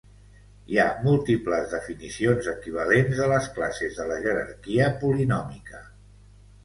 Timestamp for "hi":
0.75-0.79